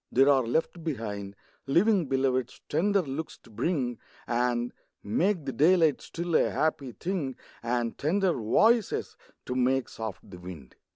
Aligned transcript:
there 0.11 0.29
are 0.29 0.41
left 0.47 0.83
behind 0.83 1.35
Living 1.67 2.07
Beloveds, 2.09 2.59
tender 2.67 3.03
looks 3.03 3.37
to 3.37 3.51
bring, 3.51 3.99
And 4.25 4.73
make 5.03 5.45
the 5.45 5.51
daylight 5.51 6.01
still 6.01 6.33
a 6.35 6.49
happy 6.49 6.93
thing, 6.93 7.35
And 7.61 7.95
tender 7.99 8.33
voices, 8.33 9.15
to 9.45 9.53
make 9.53 9.89
soft 9.89 10.27
the 10.27 10.39
wind. 10.39 10.75